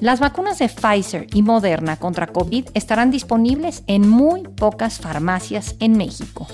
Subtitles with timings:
[0.00, 5.96] Las vacunas de Pfizer y Moderna contra COVID estarán disponibles en muy pocas farmacias en
[5.96, 6.46] México.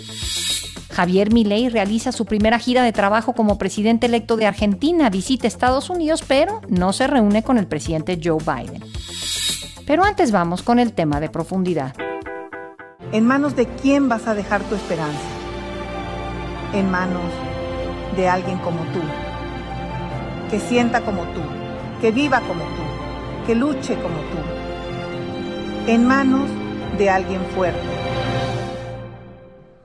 [0.90, 5.90] Javier Milei realiza su primera gira de trabajo como presidente electo de Argentina, visita Estados
[5.90, 8.82] Unidos, pero no se reúne con el presidente Joe Biden.
[9.86, 11.94] Pero antes vamos con el tema de profundidad.
[13.12, 15.20] ¿En manos de quién vas a dejar tu esperanza?
[16.72, 17.30] En manos
[18.16, 19.00] de alguien como tú,
[20.50, 21.40] que sienta como tú,
[22.00, 22.93] que viva como tú
[23.46, 26.48] que luche como tú, en manos
[26.98, 27.80] de alguien fuerte.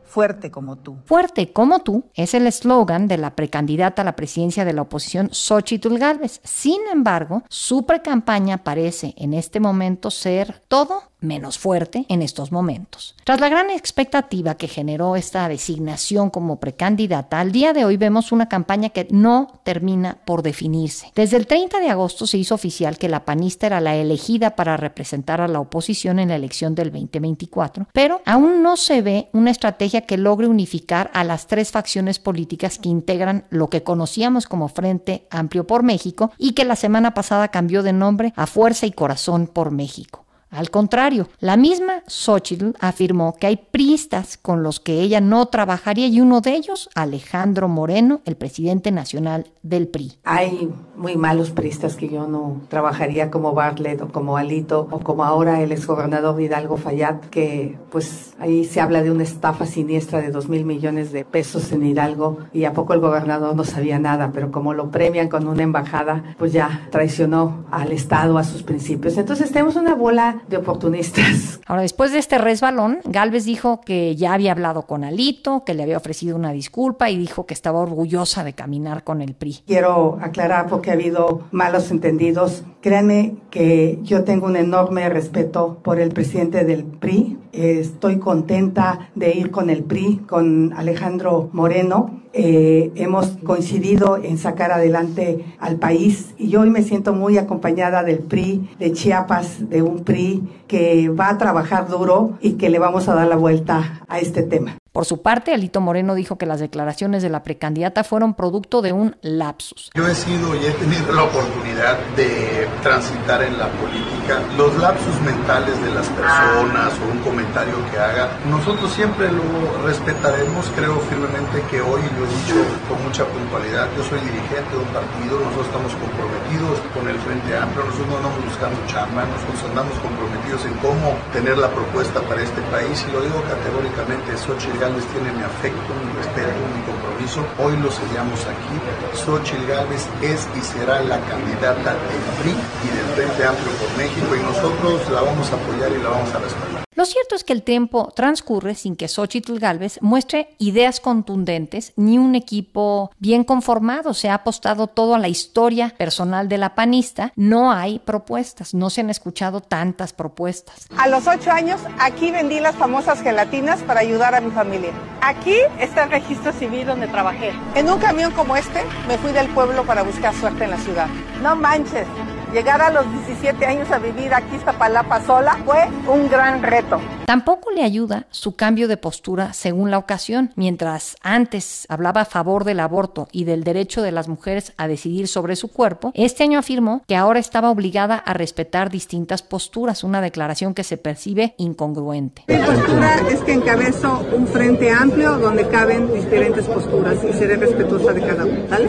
[0.06, 0.98] Fuerte como tú.
[1.06, 5.30] Fuerte como tú es el eslogan de la precandidata a la presidencia de la oposición
[5.32, 6.42] Xochitl Gálvez.
[6.44, 13.16] Sin embargo, su precampaña parece en este momento ser todo menos fuerte en estos momentos.
[13.24, 18.32] Tras la gran expectativa que generó esta designación como precandidata, al día de hoy vemos
[18.32, 21.12] una campaña que no termina por definirse.
[21.16, 24.78] Desde el 30 de agosto se hizo oficial que la panista era la elegida para
[24.78, 29.52] representar a la oposición en la elección del 2024, pero aún no se ve una
[29.52, 34.70] estrategia que logre unificar a las tres facciones políticas que integran lo que conocíamos como
[34.70, 38.92] Frente Amplio por México y que la semana pasada cambió de nombre a Fuerza y
[38.92, 40.26] Corazón por México.
[40.52, 46.08] Al contrario, la misma Xochitl afirmó que hay priistas con los que ella no trabajaría
[46.08, 50.14] y uno de ellos, Alejandro Moreno, el presidente nacional del PRI.
[50.24, 55.24] Hay muy malos priistas que yo no trabajaría como Bartlett o como Alito o como
[55.24, 60.32] ahora el exgobernador Hidalgo Fayad, que pues ahí se habla de una estafa siniestra de
[60.32, 64.32] dos mil millones de pesos en Hidalgo y a poco el gobernador no sabía nada,
[64.34, 69.18] pero como lo premian con una embajada, pues ya traicionó al Estado, a sus principios.
[69.18, 71.60] Entonces tenemos una bola de oportunistas.
[71.66, 75.84] Ahora, después de este resbalón, Galvez dijo que ya había hablado con Alito, que le
[75.84, 79.60] había ofrecido una disculpa y dijo que estaba orgullosa de caminar con el PRI.
[79.66, 82.64] Quiero aclarar porque ha habido malos entendidos.
[82.82, 87.38] Créanme que yo tengo un enorme respeto por el presidente del PRI.
[87.52, 94.72] Estoy contenta de ir con el PRI, con Alejandro Moreno eh, hemos coincidido en sacar
[94.72, 99.82] adelante al país y yo hoy me siento muy acompañada del PRI de Chiapas, de
[99.82, 104.04] un PRI que va a trabajar duro y que le vamos a dar la vuelta
[104.08, 104.79] a este tema.
[104.92, 108.92] Por su parte, Alito Moreno dijo que las declaraciones de la precandidata fueron producto de
[108.92, 109.92] un lapsus.
[109.94, 114.42] Yo he sido y he tenido la oportunidad de transitar en la política.
[114.58, 119.46] Los lapsus mentales de las personas o un comentario que haga, nosotros siempre lo
[119.86, 120.66] respetaremos.
[120.76, 122.58] Creo firmemente que hoy lo he dicho
[122.90, 123.88] con mucha puntualidad.
[123.96, 128.18] Yo soy dirigente de un partido, nosotros estamos comprometidos con el Frente Amplio, nosotros no
[128.18, 133.12] andamos buscando chamba, nosotros andamos comprometidos en cómo tener la propuesta para este país y
[133.14, 137.46] lo digo categóricamente, Xochitl Gálvez tiene mi afecto, mi respeto, mi compromiso.
[137.60, 138.76] Hoy lo sellamos aquí.
[139.14, 144.36] Xochitl Gálvez es y será la candidata del PRI y del Frente Amplio por México
[144.36, 146.89] y nosotros la vamos a apoyar y la vamos a respaldar.
[147.00, 152.18] Lo cierto es que el tiempo transcurre sin que Xochitl Galvez muestre ideas contundentes ni
[152.18, 154.14] un equipo bien conformado.
[154.14, 157.32] Se ha apostado todo a la historia personal de la panista.
[157.38, 160.88] No hay propuestas, no se han escuchado tantas propuestas.
[160.98, 164.92] A los ocho años, aquí vendí las famosas gelatinas para ayudar a mi familia.
[165.22, 167.54] Aquí está el registro civil donde trabajé.
[167.76, 171.08] En un camión como este, me fui del pueblo para buscar suerte en la ciudad.
[171.42, 172.08] No manches.
[172.54, 177.00] Llegar a los 17 años a vivir aquí Iztapalapa sola fue un gran reto.
[177.26, 180.52] Tampoco le ayuda su cambio de postura según la ocasión.
[180.56, 185.28] Mientras antes hablaba a favor del aborto y del derecho de las mujeres a decidir
[185.28, 190.20] sobre su cuerpo, este año afirmó que ahora estaba obligada a respetar distintas posturas, una
[190.20, 192.46] declaración que se percibe incongruente.
[192.48, 198.12] Mi postura es que encabezo un frente amplio donde caben diferentes posturas y seré respetuosa
[198.12, 198.66] de cada una.
[198.68, 198.86] ¿vale?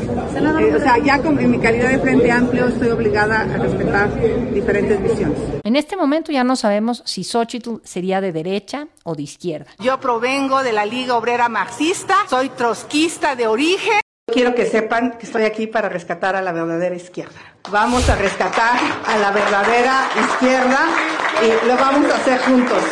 [0.66, 5.02] Eh, o sea, ya en mi calidad de frente amplio estoy obligada a respetar diferentes
[5.02, 5.38] visiones.
[5.62, 9.70] En este momento ya no sabemos si Xochitl sería de derecha o de izquierda.
[9.78, 14.00] Yo provengo de la Liga Obrera Marxista, soy trotskista de origen.
[14.32, 17.34] Quiero que sepan que estoy aquí para rescatar a la verdadera izquierda.
[17.70, 20.88] Vamos a rescatar a la verdadera izquierda
[21.42, 22.82] y lo vamos a hacer juntos.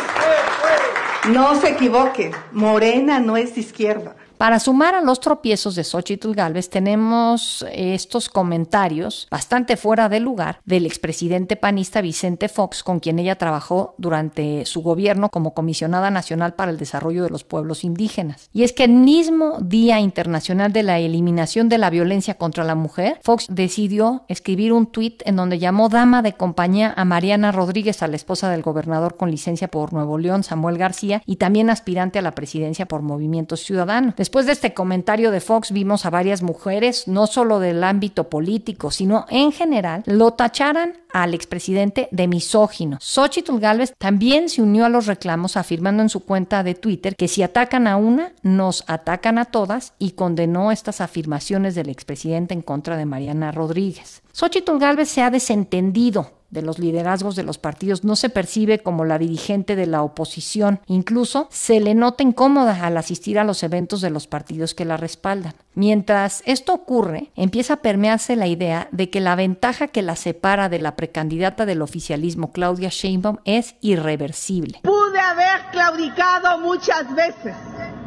[1.29, 4.15] No se equivoque, Morena no es izquierda.
[4.39, 10.61] Para sumar a los tropiezos de Xochitl Galvez, tenemos estos comentarios bastante fuera de lugar
[10.63, 16.53] del expresidente panista Vicente Fox, con quien ella trabajó durante su gobierno como comisionada nacional
[16.53, 18.49] para el desarrollo de los pueblos indígenas.
[18.53, 22.75] Y es que el mismo Día Internacional de la Eliminación de la Violencia contra la
[22.75, 28.01] Mujer, Fox decidió escribir un tuit en donde llamó dama de compañía a Mariana Rodríguez,
[28.03, 32.19] a la esposa del gobernador con licencia por Nuevo León, Samuel García, y también aspirante
[32.19, 34.13] a la presidencia por Movimiento Ciudadano.
[34.29, 39.25] De este comentario de Fox vimos a varias mujeres, no solo del ámbito político, sino
[39.29, 42.97] en general, lo tacharan al expresidente de misógino.
[43.01, 47.27] Xochitl Galvez también se unió a los reclamos afirmando en su cuenta de Twitter que
[47.27, 52.61] si atacan a una, nos atacan a todas y condenó estas afirmaciones del expresidente en
[52.61, 54.21] contra de Mariana Rodríguez.
[54.31, 59.05] Xochitl Galvez se ha desentendido de los liderazgos de los partidos, no se percibe como
[59.05, 64.01] la dirigente de la oposición, incluso se le nota incómoda al asistir a los eventos
[64.01, 65.53] de los partidos que la respaldan.
[65.75, 70.69] Mientras esto ocurre, empieza a permearse la idea de que la ventaja que la separa
[70.69, 74.79] de la precandidata del oficialismo, Claudia Sheinbaum, es irreversible.
[74.83, 77.55] Pude haber claudicado muchas veces.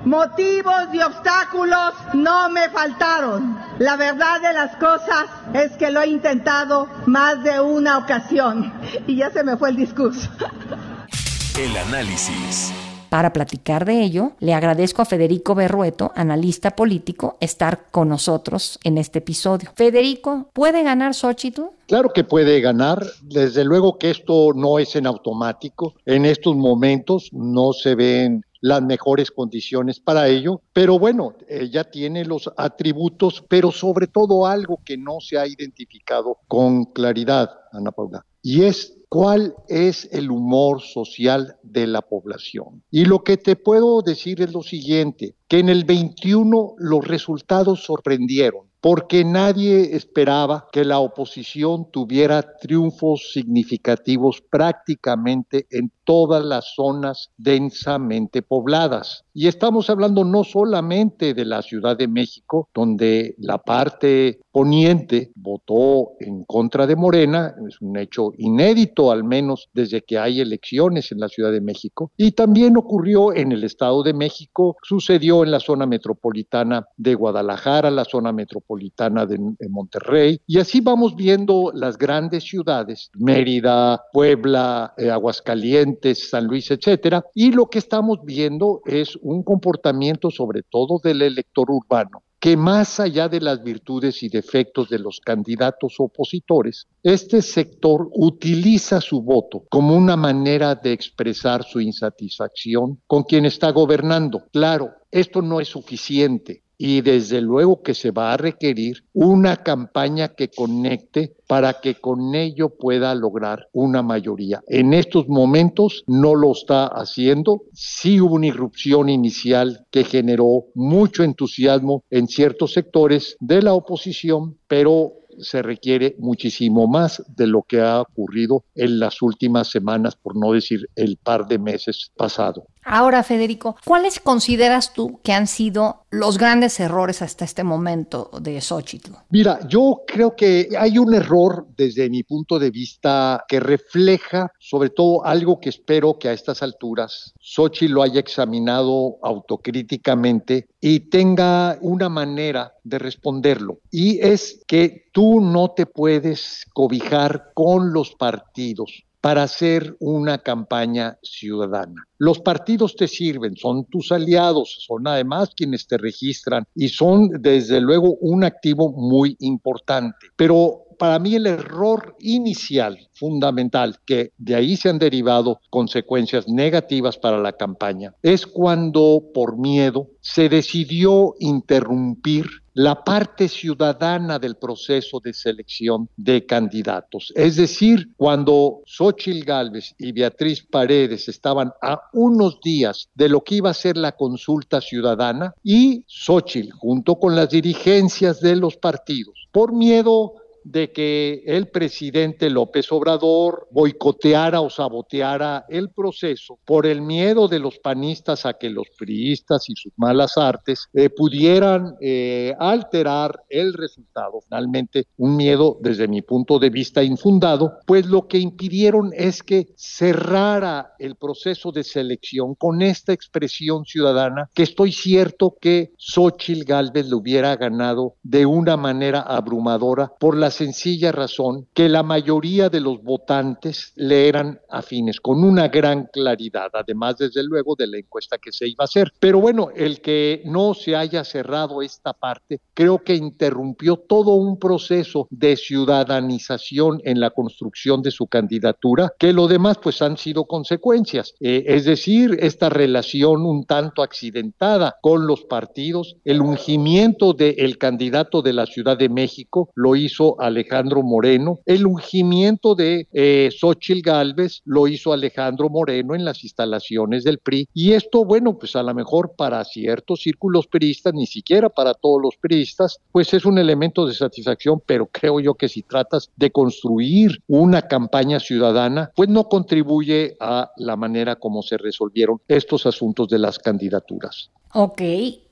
[0.04, 3.56] Motivos y obstáculos no me faltaron.
[3.78, 8.72] La verdad de las cosas es que lo he intentado más de una ocasión
[9.06, 10.28] y ya se me fue el discurso.
[11.58, 12.72] El análisis.
[13.10, 18.96] Para platicar de ello, le agradezco a Federico Berrueto, analista político, estar con nosotros en
[18.96, 19.70] este episodio.
[19.76, 21.60] Federico, ¿puede ganar Xochitl?
[21.86, 27.28] Claro que puede ganar, desde luego que esto no es en automático, en estos momentos
[27.32, 33.70] no se ven las mejores condiciones para ello, pero bueno, ella tiene los atributos, pero
[33.70, 39.54] sobre todo algo que no se ha identificado con claridad, Ana Paula, y es cuál
[39.68, 42.82] es el humor social de la población.
[42.90, 47.84] Y lo que te puedo decir es lo siguiente, que en el 21 los resultados
[47.84, 57.30] sorprendieron porque nadie esperaba que la oposición tuviera triunfos significativos prácticamente en todas las zonas
[57.36, 59.24] densamente pobladas.
[59.34, 66.12] Y estamos hablando no solamente de la Ciudad de México, donde la parte poniente votó
[66.20, 71.20] en contra de Morena, es un hecho inédito al menos desde que hay elecciones en
[71.20, 75.60] la Ciudad de México, y también ocurrió en el Estado de México, sucedió en la
[75.60, 79.38] zona metropolitana de Guadalajara, la zona metropolitana de,
[79.70, 87.24] Monterrey, y así vamos viendo las grandes ciudades, Mérida, Puebla, eh, Aguascalientes, San Luis, etcétera,
[87.34, 92.98] y lo que estamos viendo es un comportamiento sobre todo del elector urbano que más
[92.98, 99.62] allá de las virtudes y defectos de los candidatos opositores, este sector utiliza su voto
[99.70, 104.42] como una manera de expresar su insatisfacción con quien está gobernando.
[104.52, 110.34] Claro, esto no es suficiente y desde luego que se va a requerir una campaña
[110.34, 114.64] que conecte para que con ello pueda lograr una mayoría.
[114.66, 117.62] En estos momentos no lo está haciendo.
[117.72, 124.58] Sí hubo una irrupción inicial que generó mucho entusiasmo en ciertos sectores de la oposición,
[124.66, 130.36] pero se requiere muchísimo más de lo que ha ocurrido en las últimas semanas, por
[130.36, 132.66] no decir el par de meses pasado.
[132.84, 138.60] Ahora, Federico, ¿cuáles consideras tú que han sido los grandes errores hasta este momento de
[138.60, 139.12] Xochitl?
[139.30, 144.90] Mira, yo creo que hay un error desde mi punto de vista que refleja sobre
[144.90, 151.78] todo algo que espero que a estas alturas Xochitl lo haya examinado autocríticamente y tenga
[151.80, 153.78] una manera de responderlo.
[153.90, 161.16] Y es que tú no te puedes cobijar con los partidos para hacer una campaña
[161.22, 162.08] ciudadana.
[162.18, 167.80] Los partidos te sirven, son tus aliados, son además quienes te registran y son desde
[167.80, 170.26] luego un activo muy importante.
[170.34, 177.18] Pero para mí el error inicial, fundamental, que de ahí se han derivado consecuencias negativas
[177.18, 185.20] para la campaña, es cuando por miedo se decidió interrumpir la parte ciudadana del proceso
[185.20, 187.32] de selección de candidatos.
[187.34, 193.56] Es decir, cuando Xochil Gálvez y Beatriz Paredes estaban a unos días de lo que
[193.56, 199.48] iba a ser la consulta ciudadana y Xochil, junto con las dirigencias de los partidos,
[199.50, 207.02] por miedo de que el presidente López Obrador boicoteara o saboteara el proceso por el
[207.02, 212.54] miedo de los panistas a que los priistas y sus malas artes eh, pudieran eh,
[212.58, 214.40] alterar el resultado.
[214.42, 219.68] Finalmente, un miedo desde mi punto de vista infundado, pues lo que impidieron es que
[219.76, 227.08] cerrara el proceso de selección con esta expresión ciudadana que estoy cierto que Xochitl Galvez
[227.08, 233.02] le hubiera ganado de una manera abrumadora por sencilla razón que la mayoría de los
[233.02, 238.52] votantes le eran afines, con una gran claridad, además desde luego de la encuesta que
[238.52, 239.12] se iba a hacer.
[239.18, 244.58] Pero bueno, el que no se haya cerrado esta parte, creo que interrumpió todo un
[244.58, 250.44] proceso de ciudadanización en la construcción de su candidatura, que lo demás pues han sido
[250.44, 251.34] consecuencias.
[251.40, 258.42] Eh, es decir, esta relación un tanto accidentada con los partidos, el ungimiento del candidato
[258.42, 264.60] de la Ciudad de México lo hizo Alejandro Moreno, el ungimiento de eh, Xochitl Galvez
[264.64, 267.68] lo hizo Alejandro Moreno en las instalaciones del PRI.
[267.74, 272.20] Y esto, bueno, pues a lo mejor para ciertos círculos priistas, ni siquiera para todos
[272.22, 276.50] los priistas, pues es un elemento de satisfacción, pero creo yo que si tratas de
[276.50, 283.28] construir una campaña ciudadana, pues no contribuye a la manera como se resolvieron estos asuntos
[283.28, 284.50] de las candidaturas.
[284.74, 285.02] Ok,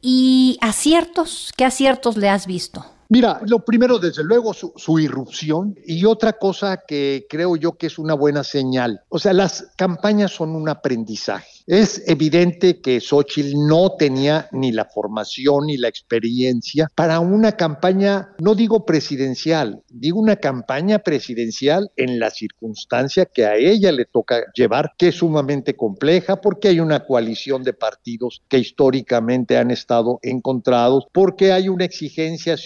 [0.01, 1.53] ¿y aciertos?
[1.57, 2.85] ¿Qué aciertos le has visto?
[3.13, 7.89] Mira, lo primero, desde luego, su, su, irrupción y otra cosa que creo yo que
[7.89, 9.01] es una buena señal.
[9.09, 11.61] O sea, las campañas son un aprendizaje.
[11.67, 18.31] Es evidente que Xochitl no tenía ni la formación ni la experiencia para una campaña,
[18.41, 24.45] no digo presidencial, digo una campaña presidencial en la circunstancia que a ella le toca
[24.53, 30.19] llevar, que es sumamente compleja, porque hay una coalición de partidos que históricamente han estado
[30.23, 32.57] encontrados, porque hay una exigencia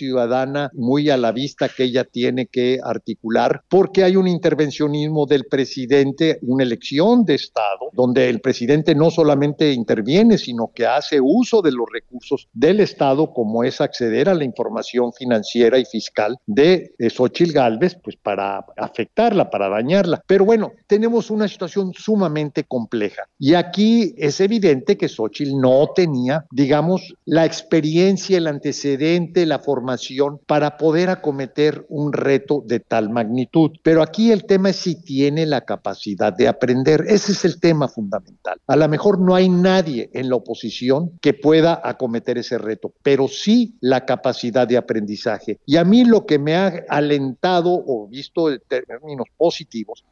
[0.73, 6.38] muy a la vista que ella tiene que articular, porque hay un intervencionismo del presidente,
[6.43, 11.73] una elección de Estado, donde el presidente no solamente interviene, sino que hace uso de
[11.73, 17.53] los recursos del Estado, como es acceder a la información financiera y fiscal de, Xochitl
[17.53, 20.23] Galvez, pues para afectarla, para dañarla.
[20.26, 23.23] Pero bueno, tenemos una situación sumamente compleja.
[23.38, 30.24] Y aquí es evidente que Xochitl no tenía, digamos, la experiencia, el antecedente, la formación
[30.47, 33.71] para poder acometer un reto de tal magnitud.
[33.83, 37.04] Pero aquí el tema es si tiene la capacidad de aprender.
[37.09, 38.61] Ese es el tema fundamental.
[38.66, 43.28] A lo mejor no hay nadie en la oposición que pueda acometer ese reto, pero
[43.28, 45.59] sí la capacidad de aprendizaje.
[45.66, 50.04] Y a mí lo que me ha alentado o visto en términos positivos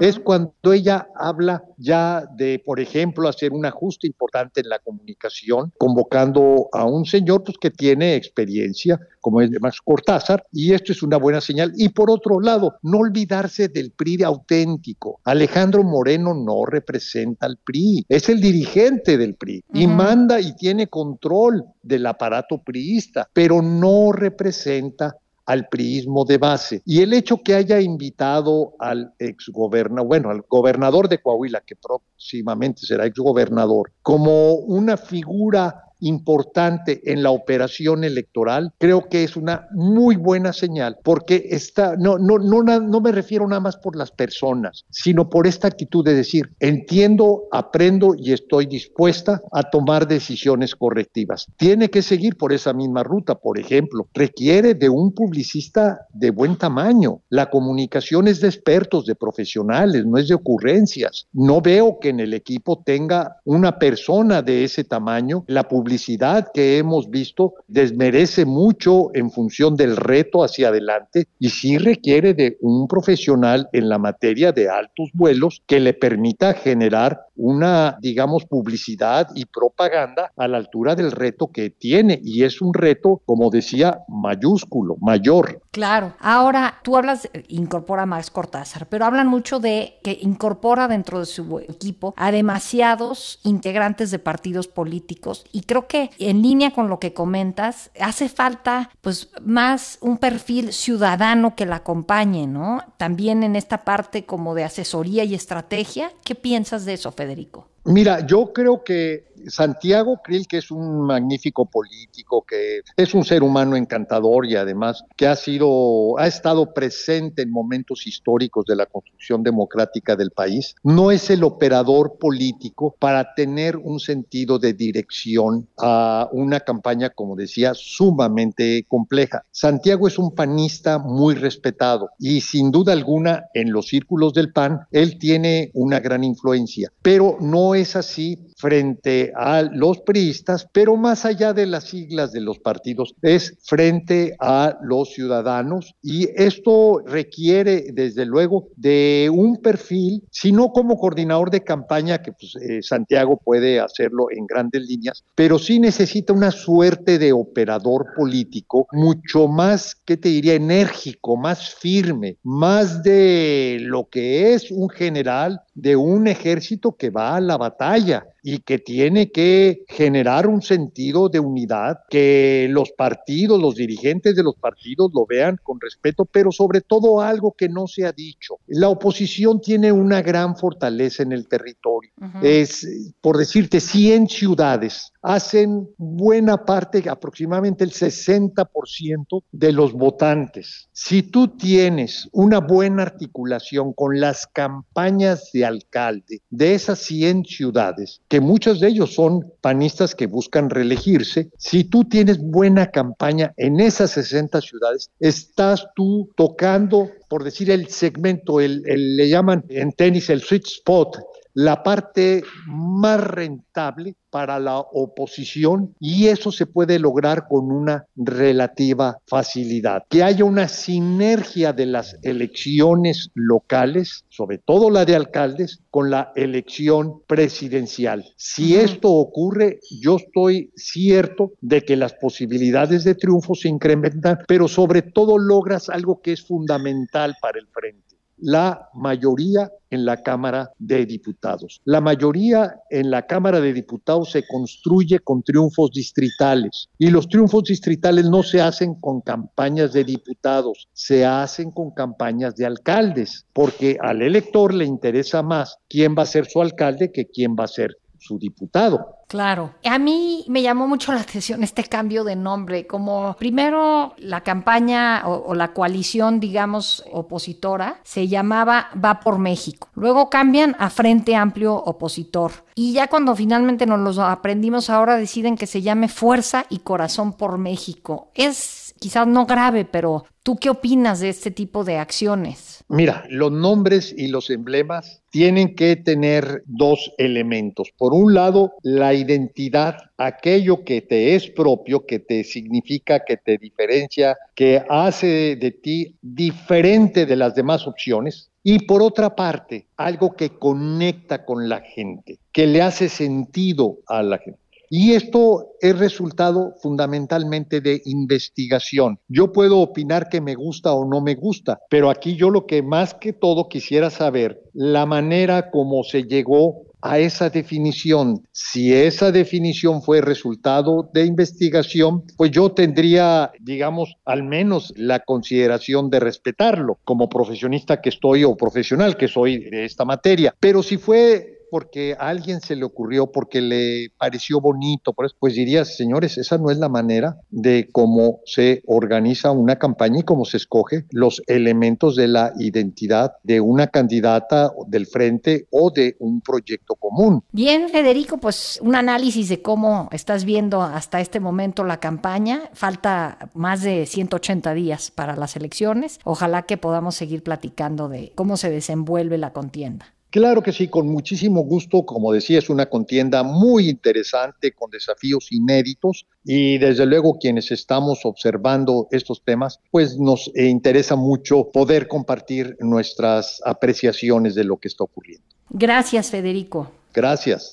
[0.00, 5.72] es cuando ella habla ya de, por ejemplo, hacer un ajuste importante en la comunicación,
[5.78, 11.02] convocando a un señor pues, que tiene experiencia, como es Max Cortázar, y esto es
[11.02, 11.72] una buena señal.
[11.76, 15.20] Y por otro lado, no olvidarse del PRI auténtico.
[15.24, 20.88] Alejandro Moreno no representa al PRI, es el dirigente del PRI y manda y tiene
[20.88, 25.16] control del aparato priista, pero no representa
[25.50, 26.80] al priismo de base.
[26.84, 32.86] Y el hecho que haya invitado al exgobernador, bueno, al gobernador de Coahuila, que próximamente
[32.86, 40.16] será exgobernador, como una figura importante en la operación electoral, creo que es una muy
[40.16, 44.84] buena señal, porque está, no, no, no, no me refiero nada más por las personas,
[44.90, 51.46] sino por esta actitud de decir, entiendo, aprendo y estoy dispuesta a tomar decisiones correctivas.
[51.56, 56.56] Tiene que seguir por esa misma ruta, por ejemplo, requiere de un publicista de buen
[56.56, 57.22] tamaño.
[57.28, 61.26] La comunicación es de expertos, de profesionales, no es de ocurrencias.
[61.32, 65.44] No veo que en el equipo tenga una persona de ese tamaño.
[65.46, 71.48] La publicidad publicidad que hemos visto desmerece mucho en función del reto hacia adelante y
[71.48, 77.22] sí requiere de un profesional en la materia de altos vuelos que le permita generar
[77.40, 82.20] una, digamos, publicidad y propaganda a la altura del reto que tiene.
[82.22, 85.62] Y es un reto, como decía, mayúsculo, mayor.
[85.70, 86.14] Claro.
[86.20, 91.26] Ahora, tú hablas, incorpora a Max Cortázar, pero hablan mucho de que incorpora dentro de
[91.26, 95.44] su equipo a demasiados integrantes de partidos políticos.
[95.50, 100.72] Y creo que en línea con lo que comentas, hace falta pues más un perfil
[100.74, 102.80] ciudadano que la acompañe, ¿no?
[102.98, 106.12] También en esta parte como de asesoría y estrategia.
[106.22, 107.29] ¿Qué piensas de eso, Federico?
[107.30, 107.68] Federico.
[107.84, 113.42] Mira, yo creo que Santiago Krill, que es un magnífico político, que es un ser
[113.42, 118.86] humano encantador y además que ha sido, ha estado presente en momentos históricos de la
[118.86, 125.68] construcción democrática del país, no es el operador político para tener un sentido de dirección
[125.78, 129.44] a una campaña, como decía, sumamente compleja.
[129.50, 134.80] Santiago es un panista muy respetado y sin duda alguna en los círculos del PAN
[134.90, 141.24] él tiene una gran influencia, pero no es así frente a los priistas, pero más
[141.24, 147.86] allá de las siglas de los partidos, es frente a los ciudadanos y esto requiere
[147.92, 153.40] desde luego de un perfil, si no como coordinador de campaña, que pues, eh, Santiago
[153.42, 159.96] puede hacerlo en grandes líneas, pero sí necesita una suerte de operador político mucho más,
[160.04, 166.26] ¿qué te diría?, enérgico, más firme, más de lo que es un general de un
[166.26, 172.00] ejército que va a la batalla y que tiene que generar un sentido de unidad,
[172.08, 177.20] que los partidos, los dirigentes de los partidos lo vean con respeto, pero sobre todo
[177.20, 178.56] algo que no se ha dicho.
[178.66, 182.10] La oposición tiene una gran fortaleza en el territorio.
[182.42, 182.86] Es,
[183.20, 190.88] por decirte, 100 ciudades hacen buena parte, aproximadamente el 60% de los votantes.
[190.92, 198.22] Si tú tienes una buena articulación con las campañas de alcalde de esas 100 ciudades,
[198.30, 203.80] que muchos de ellos son panistas que buscan reelegirse, si tú tienes buena campaña en
[203.80, 210.30] esas 60 ciudades, estás tú tocando, por decir el segmento, el, le llaman en tenis
[210.30, 211.18] el sweet spot,
[211.54, 219.18] la parte más rentable para la oposición y eso se puede lograr con una relativa
[219.26, 220.04] facilidad.
[220.08, 226.32] Que haya una sinergia de las elecciones locales, sobre todo la de alcaldes, con la
[226.36, 228.24] elección presidencial.
[228.36, 234.68] Si esto ocurre, yo estoy cierto de que las posibilidades de triunfo se incrementan, pero
[234.68, 238.09] sobre todo logras algo que es fundamental para el frente
[238.42, 241.80] la mayoría en la Cámara de Diputados.
[241.84, 247.64] La mayoría en la Cámara de Diputados se construye con triunfos distritales y los triunfos
[247.64, 253.98] distritales no se hacen con campañas de diputados, se hacen con campañas de alcaldes, porque
[254.00, 257.68] al elector le interesa más quién va a ser su alcalde que quién va a
[257.68, 259.19] ser su diputado.
[259.30, 259.74] Claro.
[259.84, 265.22] A mí me llamó mucho la atención este cambio de nombre, como primero la campaña
[265.24, 269.88] o, la coalición, digamos, opositora, se llamaba Va por México.
[269.94, 272.50] Luego cambian a Frente Amplio Opositor.
[272.74, 277.34] Y ya cuando finalmente nos lo aprendimos ahora deciden que se llame Fuerza y Corazón
[277.34, 278.32] por México.
[278.34, 282.84] Es quizás no grave, pero ¿tú qué opinas de este tipo de acciones?
[282.88, 287.88] Mira, los nombres y los emblemas tienen que tener dos elementos.
[287.96, 293.58] Por un lado, la identidad, aquello que te es propio, que te significa, que te
[293.58, 298.50] diferencia, que hace de ti diferente de las demás opciones.
[298.62, 304.22] Y por otra parte, algo que conecta con la gente, que le hace sentido a
[304.22, 304.60] la gente.
[304.92, 309.20] Y esto es resultado fundamentalmente de investigación.
[309.28, 312.82] Yo puedo opinar que me gusta o no me gusta, pero aquí yo lo que
[312.82, 318.42] más que todo quisiera saber, la manera como se llegó a esa definición.
[318.50, 326.10] Si esa definición fue resultado de investigación, pues yo tendría, digamos, al menos la consideración
[326.10, 330.52] de respetarlo como profesionista que estoy o profesional que soy de esta materia.
[330.58, 335.96] Pero si fue porque a alguien se le ocurrió, porque le pareció bonito, pues dirías,
[335.96, 340.56] señores, esa no es la manera de cómo se organiza una campaña y cómo se
[340.56, 346.94] escoge los elementos de la identidad de una candidata del frente o de un proyecto
[346.96, 347.42] común.
[347.52, 352.62] Bien, Federico, pues un análisis de cómo estás viendo hasta este momento la campaña.
[352.72, 356.18] Falta más de 180 días para las elecciones.
[356.24, 360.14] Ojalá que podamos seguir platicando de cómo se desenvuelve la contienda.
[360.30, 362.04] Claro que sí, con muchísimo gusto.
[362.04, 368.20] Como decía, es una contienda muy interesante, con desafíos inéditos y desde luego quienes estamos
[368.24, 375.04] observando estos temas, pues nos interesa mucho poder compartir nuestras apreciaciones de lo que está
[375.04, 375.44] ocurriendo.
[375.70, 376.90] Gracias, Federico.
[377.12, 377.72] Gracias.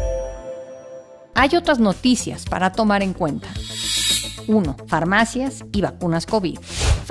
[1.35, 3.47] Hay otras noticias para tomar en cuenta.
[4.47, 4.75] 1.
[4.87, 6.57] Farmacias y vacunas COVID.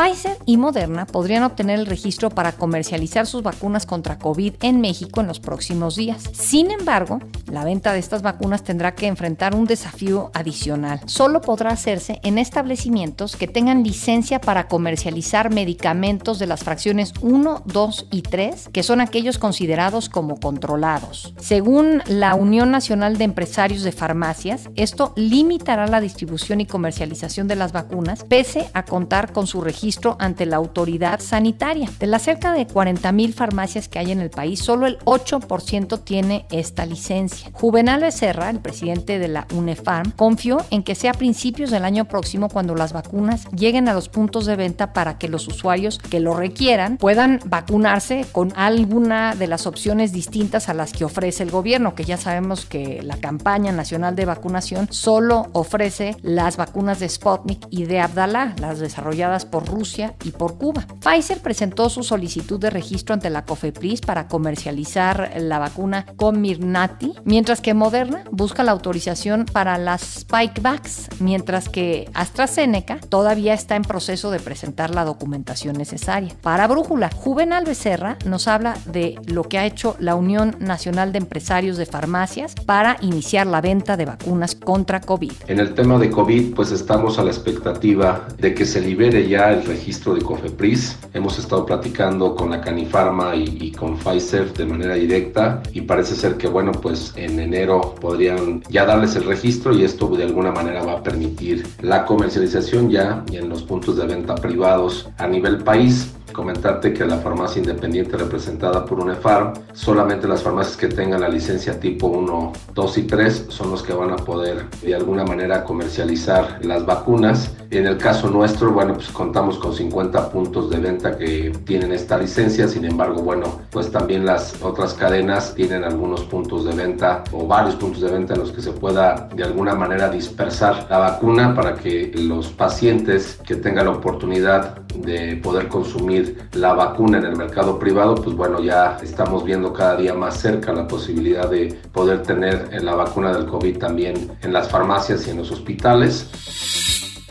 [0.01, 5.21] Pfizer y Moderna podrían obtener el registro para comercializar sus vacunas contra COVID en México
[5.21, 6.23] en los próximos días.
[6.33, 7.19] Sin embargo,
[7.51, 11.03] la venta de estas vacunas tendrá que enfrentar un desafío adicional.
[11.05, 17.65] Solo podrá hacerse en establecimientos que tengan licencia para comercializar medicamentos de las fracciones 1,
[17.67, 21.35] 2 y 3, que son aquellos considerados como controlados.
[21.39, 27.57] Según la Unión Nacional de Empresarios de Farmacias, esto limitará la distribución y comercialización de
[27.57, 31.91] las vacunas, pese a contar con su registro ante la autoridad sanitaria.
[31.99, 36.05] De las cerca de 40 mil farmacias que hay en el país, solo el 8%
[36.05, 37.51] tiene esta licencia.
[37.53, 42.05] Juvenal Becerra, el presidente de la UNEFARM, confió en que sea a principios del año
[42.05, 46.21] próximo cuando las vacunas lleguen a los puntos de venta para que los usuarios que
[46.21, 51.51] lo requieran puedan vacunarse con alguna de las opciones distintas a las que ofrece el
[51.51, 57.09] gobierno, que ya sabemos que la campaña nacional de vacunación solo ofrece las vacunas de
[57.09, 59.80] Sputnik y de Abdalá, las desarrolladas por Rusia
[60.25, 60.87] y por Cuba.
[61.01, 67.61] Pfizer presentó su solicitud de registro ante la COFEPRIS para comercializar la vacuna Comirnaty, mientras
[67.61, 74.31] que Moderna busca la autorización para las Spikevax, mientras que AstraZeneca todavía está en proceso
[74.31, 76.35] de presentar la documentación necesaria.
[76.43, 81.19] Para Brújula, Juvenal Becerra nos habla de lo que ha hecho la Unión Nacional de
[81.19, 85.33] Empresarios de Farmacias para iniciar la venta de vacunas contra COVID.
[85.47, 89.51] En el tema de COVID, pues estamos a la expectativa de que se libere ya
[89.51, 90.99] el registro de COFEPRIS.
[91.15, 96.37] Hemos estado platicando con la Canifarma y, con Pfizer de manera directa y parece ser
[96.37, 100.83] que, bueno, pues en enero podrían ya darles el registro y esto de alguna manera
[100.83, 106.13] va a permitir la comercialización ya en los puntos de venta privados a nivel país
[106.33, 111.79] comentarte que la farmacia independiente representada por UNEFARM, solamente las farmacias que tengan la licencia
[111.79, 116.59] tipo 1, 2 y 3 son los que van a poder de alguna manera comercializar
[116.65, 117.55] las vacunas.
[117.71, 122.19] En el caso nuestro, bueno, pues contamos con 50 puntos de venta que tienen esta
[122.19, 127.47] licencia, sin embargo, bueno, pues también las otras cadenas tienen algunos puntos de venta o
[127.47, 131.55] varios puntos de venta en los que se pueda de alguna manera dispersar la vacuna
[131.55, 137.37] para que los pacientes que tengan la oportunidad de poder consumir la vacuna en el
[137.37, 142.23] mercado privado, pues bueno, ya estamos viendo cada día más cerca la posibilidad de poder
[142.23, 146.29] tener la vacuna del COVID también en las farmacias y en los hospitales.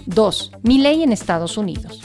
[0.05, 0.51] 2.
[0.63, 2.01] Mi ley en Estados Unidos.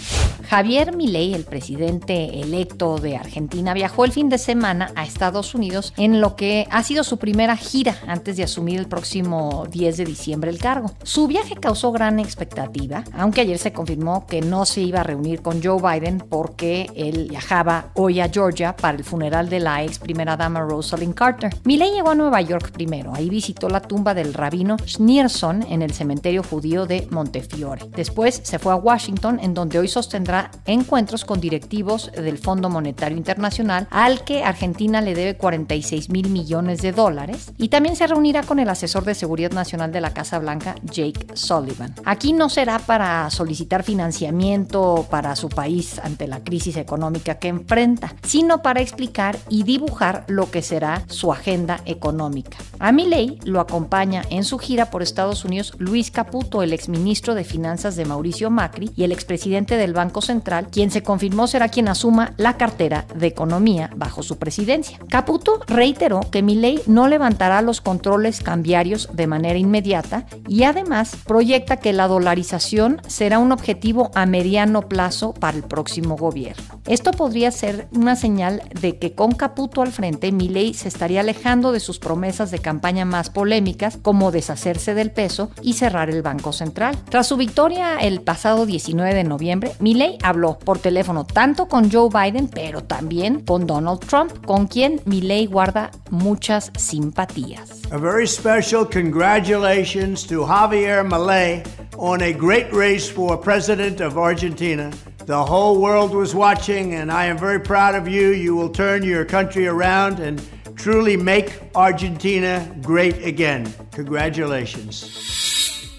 [0.55, 5.93] Javier Milei, el presidente electo de Argentina, viajó el fin de semana a Estados Unidos
[5.97, 10.05] en lo que ha sido su primera gira antes de asumir el próximo 10 de
[10.05, 10.93] diciembre el cargo.
[11.03, 15.43] Su viaje causó gran expectativa, aunque ayer se confirmó que no se iba a reunir
[15.43, 19.99] con Joe Biden porque él viajaba hoy a Georgia para el funeral de la ex
[19.99, 21.53] primera dama Rosalind Carter.
[21.65, 25.93] Milei llegó a Nueva York primero, ahí visitó la tumba del rabino Schneerson en el
[25.93, 27.87] cementerio judío de Montefiore.
[27.97, 33.17] Después se fue a Washington, en donde hoy sostendrá encuentros con directivos del Fondo Monetario
[33.17, 38.43] Internacional, al que Argentina le debe 46 mil millones de dólares, y también se reunirá
[38.43, 41.95] con el asesor de Seguridad Nacional de la Casa Blanca, Jake Sullivan.
[42.05, 48.15] Aquí no será para solicitar financiamiento para su país ante la crisis económica que enfrenta,
[48.23, 52.59] sino para explicar y dibujar lo que será su agenda económica.
[52.79, 57.45] A Milei lo acompaña en su gira por Estados Unidos Luis Caputo, el exministro de
[57.45, 61.89] Finanzas de Mauricio Macri y el expresidente del Banco Central, quien se confirmó será quien
[61.89, 64.99] asuma la cartera de Economía bajo su presidencia.
[65.09, 71.77] Caputo reiteró que Milei no levantará los controles cambiarios de manera inmediata y además proyecta
[71.79, 76.81] que la dolarización será un objetivo a mediano plazo para el próximo gobierno.
[76.87, 81.73] Esto podría ser una señal de que con Caputo al frente, Milei se estaría alejando
[81.73, 86.53] de sus promesas de campaña más polémicas, como deshacerse del peso y cerrar el Banco
[86.53, 86.97] Central.
[87.09, 92.09] Tras su victoria el pasado 19 de noviembre, Milei habló por teléfono tanto con Joe
[92.09, 97.83] Biden, pero también con Donald Trump, con quien Milei guarda muchas simpatías.
[97.91, 101.63] A very special congratulations to Javier Milei
[101.97, 104.91] on a great race for president of Argentina.
[105.27, 108.33] The whole world was watching, and I am very proud of you.
[108.33, 110.41] You will turn your country around and
[110.77, 113.73] truly make Argentina great again.
[113.93, 115.25] Congratulations.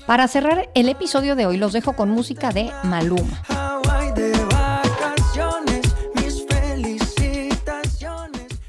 [0.05, 3.41] Para cerrar el episodio de hoy los dejo con música de Maluma.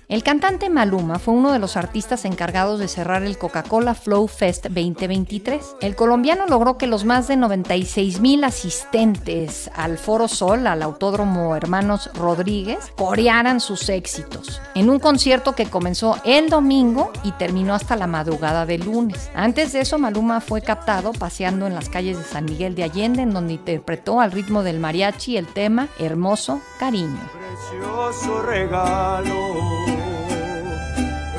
[0.09, 4.66] El cantante Maluma fue uno de los artistas encargados de cerrar el Coca-Cola Flow Fest
[4.66, 5.79] 2023.
[5.81, 11.57] El colombiano logró que los más de 96 mil asistentes al Foro Sol, al Autódromo
[11.57, 14.62] Hermanos Rodríguez, corearan sus éxitos.
[14.77, 19.29] En un concierto que comenzó el domingo y terminó hasta la madrugada del lunes.
[19.35, 23.23] Antes de eso, Maluma fue captado paseando en las calles de San Miguel de Allende,
[23.23, 27.29] en donde interpretó al ritmo del mariachi el tema Hermoso Cariño.
[27.33, 30.06] Precioso regalo,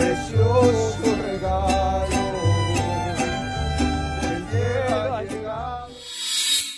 [0.07, 1.86] precioso regalo.